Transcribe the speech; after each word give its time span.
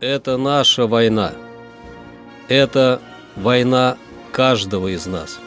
Это 0.00 0.36
наша 0.36 0.86
война. 0.86 1.32
Это 2.46 3.02
война 3.34 3.96
каждого 4.30 4.94
из 4.94 5.06
нас. 5.06 5.40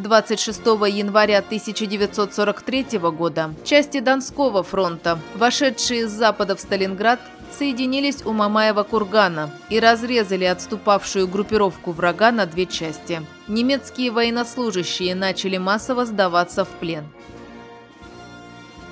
26 0.00 0.60
января 0.88 1.38
1943 1.38 2.98
года 2.98 3.54
части 3.64 4.00
Донского 4.00 4.62
фронта, 4.62 5.18
вошедшие 5.34 6.08
с 6.08 6.10
запада 6.10 6.56
в 6.56 6.60
Сталинград, 6.60 7.20
соединились 7.56 8.24
у 8.24 8.32
Мамаева 8.32 8.82
кургана 8.82 9.50
и 9.68 9.78
разрезали 9.80 10.44
отступавшую 10.44 11.28
группировку 11.28 11.92
врага 11.92 12.32
на 12.32 12.46
две 12.46 12.66
части. 12.66 13.22
Немецкие 13.48 14.10
военнослужащие 14.10 15.14
начали 15.14 15.58
массово 15.58 16.06
сдаваться 16.06 16.64
в 16.64 16.68
плен. 16.68 17.04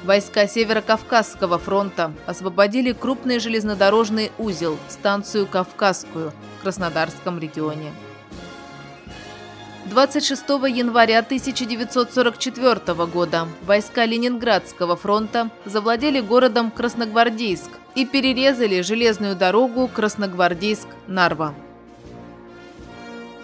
Войска 0.04 0.46
Северо-Кавказского 0.46 1.58
фронта 1.58 2.12
освободили 2.26 2.92
крупный 2.92 3.40
железнодорожный 3.40 4.30
узел, 4.38 4.78
станцию 4.88 5.46
Кавказскую 5.46 6.32
в 6.58 6.62
Краснодарском 6.62 7.38
регионе. 7.38 7.92
26 9.88 10.42
января 10.68 11.20
1944 11.20 13.06
года 13.06 13.48
войска 13.62 14.04
Ленинградского 14.04 14.96
фронта 14.96 15.50
завладели 15.64 16.20
городом 16.20 16.70
Красногвардейск 16.70 17.70
и 17.94 18.04
перерезали 18.04 18.82
железную 18.82 19.34
дорогу 19.34 19.88
Красногвардейск-Нарва. 19.88 21.54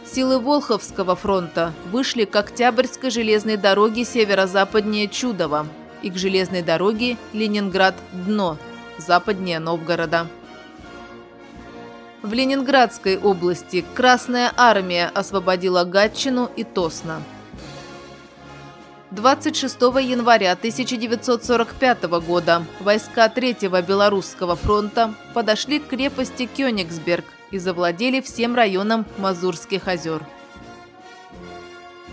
Силы 0.04 0.38
Волховского 0.38 1.16
фронта 1.16 1.72
вышли 1.90 2.24
к 2.26 2.36
Октябрьской 2.36 3.10
железной 3.10 3.56
дороге 3.56 4.04
северо-западнее 4.04 5.08
Чудова 5.08 5.66
и 6.02 6.10
к 6.10 6.18
железной 6.18 6.60
дороге 6.60 7.16
Ленинград-Дно, 7.32 8.58
западнее 8.98 9.60
Новгорода. 9.60 10.26
В 12.24 12.32
Ленинградской 12.32 13.18
области 13.18 13.84
Красная 13.92 14.50
Армия 14.56 15.10
освободила 15.12 15.84
Гатчину 15.84 16.50
и 16.56 16.64
Тосно. 16.64 17.22
26 19.10 19.78
января 20.00 20.52
1945 20.52 22.04
года 22.26 22.64
войска 22.80 23.28
Третьего 23.28 23.82
Белорусского 23.82 24.56
фронта 24.56 25.12
подошли 25.34 25.78
к 25.78 25.88
крепости 25.88 26.46
Кёнигсберг 26.46 27.26
и 27.50 27.58
завладели 27.58 28.22
всем 28.22 28.54
районом 28.54 29.04
Мазурских 29.18 29.86
озер. 29.86 30.22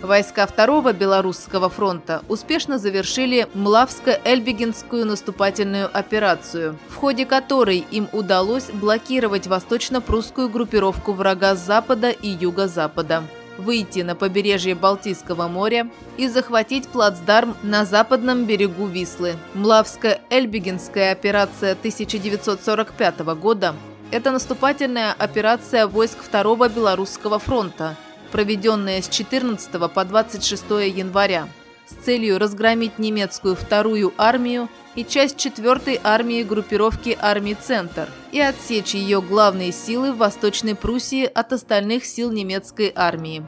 Войска 0.02 0.48
Второго 0.48 0.92
Белорусского 0.92 1.68
фронта 1.68 2.24
успешно 2.28 2.78
завершили 2.78 3.46
Млавско-Эльбигинскую 3.54 5.04
наступательную 5.04 5.88
операцию, 5.96 6.76
в 6.88 6.96
ходе 6.96 7.24
которой 7.24 7.86
им 7.92 8.08
удалось 8.12 8.64
блокировать 8.64 9.46
восточно-прусскую 9.46 10.48
группировку 10.48 11.12
врага 11.12 11.54
с 11.54 11.60
запада 11.60 12.10
и 12.10 12.28
юго-запада 12.28 13.22
выйти 13.58 14.00
на 14.00 14.16
побережье 14.16 14.74
Балтийского 14.74 15.46
моря 15.46 15.88
и 16.16 16.26
захватить 16.26 16.88
плацдарм 16.88 17.54
на 17.62 17.84
западном 17.84 18.46
берегу 18.46 18.86
Вислы. 18.86 19.34
Млавско-Эльбигинская 19.54 21.12
операция 21.12 21.72
1945 21.72 23.20
года– 23.36 23.74
это 24.10 24.30
наступательная 24.30 25.12
операция 25.12 25.86
войск 25.86 26.22
Второго 26.22 26.68
Белорусского 26.70 27.38
фронта– 27.38 27.94
проведенная 28.32 29.02
с 29.02 29.08
14 29.08 29.70
по 29.92 30.04
26 30.04 30.64
января 30.70 31.48
с 31.86 32.04
целью 32.04 32.38
разгромить 32.38 32.98
немецкую 32.98 33.54
вторую 33.54 34.12
армию 34.16 34.68
и 34.94 35.04
часть 35.04 35.36
4 35.36 36.00
армии 36.02 36.42
группировки 36.42 37.16
армий 37.20 37.54
«Центр» 37.54 38.08
и 38.32 38.40
отсечь 38.40 38.94
ее 38.94 39.20
главные 39.20 39.72
силы 39.72 40.12
в 40.12 40.18
Восточной 40.18 40.74
Пруссии 40.74 41.24
от 41.24 41.52
остальных 41.52 42.04
сил 42.04 42.32
немецкой 42.32 42.92
армии. 42.94 43.44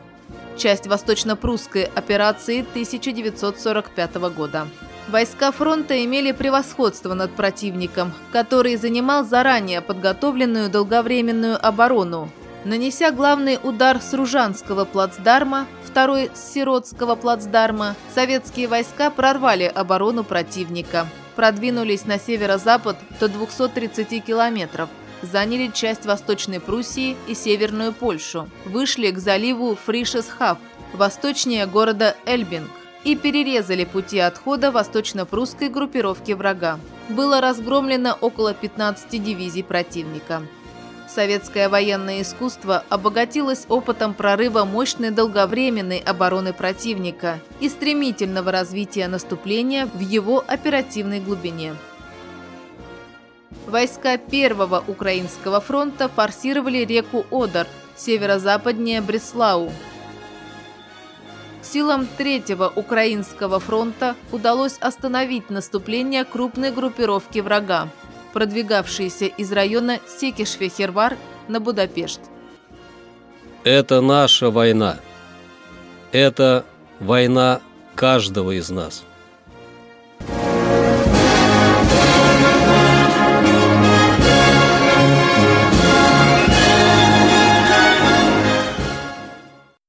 Часть 0.56 0.86
восточно-прусской 0.86 1.84
операции 1.84 2.60
1945 2.60 4.14
года. 4.36 4.68
Войска 5.08 5.52
фронта 5.52 6.02
имели 6.04 6.32
превосходство 6.32 7.12
над 7.14 7.30
противником, 7.32 8.12
который 8.32 8.76
занимал 8.76 9.24
заранее 9.24 9.80
подготовленную 9.80 10.70
долговременную 10.70 11.58
оборону, 11.60 12.30
Нанеся 12.64 13.10
главный 13.10 13.58
удар 13.62 14.00
с 14.00 14.14
Ружанского 14.14 14.86
плацдарма, 14.86 15.66
второй 15.84 16.30
с 16.34 16.54
Сиротского 16.54 17.14
плацдарма, 17.14 17.94
советские 18.14 18.68
войска 18.68 19.10
прорвали 19.10 19.64
оборону 19.64 20.24
противника, 20.24 21.06
продвинулись 21.36 22.06
на 22.06 22.18
северо-запад 22.18 22.96
до 23.20 23.28
230 23.28 24.24
километров, 24.24 24.88
заняли 25.20 25.70
часть 25.74 26.06
Восточной 26.06 26.58
Пруссии 26.58 27.18
и 27.28 27.34
Северную 27.34 27.92
Польшу, 27.92 28.48
вышли 28.64 29.10
к 29.10 29.18
заливу 29.18 29.76
Фришесхав, 29.84 30.56
восточнее 30.94 31.66
города 31.66 32.16
Эльбинг, 32.24 32.70
и 33.04 33.14
перерезали 33.14 33.84
пути 33.84 34.18
отхода 34.18 34.70
восточно-прусской 34.70 35.68
группировки 35.68 36.32
врага. 36.32 36.78
Было 37.10 37.42
разгромлено 37.42 38.16
около 38.18 38.54
15 38.54 39.22
дивизий 39.22 39.62
противника. 39.62 40.40
Советское 41.06 41.68
военное 41.68 42.22
искусство 42.22 42.82
обогатилось 42.88 43.66
опытом 43.68 44.14
прорыва 44.14 44.64
мощной 44.64 45.10
долговременной 45.10 45.98
обороны 45.98 46.52
противника 46.52 47.40
и 47.60 47.68
стремительного 47.68 48.50
развития 48.50 49.06
наступления 49.06 49.86
в 49.86 50.00
его 50.00 50.42
оперативной 50.46 51.20
глубине. 51.20 51.76
Войска 53.66 54.16
Первого 54.16 54.82
Украинского 54.86 55.60
фронта 55.60 56.08
форсировали 56.08 56.78
реку 56.78 57.26
Одар, 57.30 57.66
северо-западнее 57.96 59.00
Бреслау. 59.00 59.72
Силам 61.62 62.06
Третьего 62.18 62.72
Украинского 62.74 63.58
фронта 63.58 64.16
удалось 64.32 64.76
остановить 64.80 65.48
наступление 65.50 66.24
крупной 66.24 66.70
группировки 66.72 67.38
врага 67.38 67.88
продвигавшиеся 68.34 69.26
из 69.26 69.52
района 69.52 70.00
Секишве-Хервар 70.06 71.16
на 71.48 71.60
Будапешт. 71.60 72.20
Это 73.62 74.00
наша 74.00 74.50
война. 74.50 74.98
Это 76.12 76.66
война 77.00 77.60
каждого 77.94 78.50
из 78.50 78.68
нас. 78.70 79.04